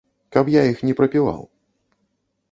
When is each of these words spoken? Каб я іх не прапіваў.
Каб 0.35 0.47
я 0.53 0.61
іх 0.69 0.79
не 0.87 0.95
прапіваў. 1.01 1.41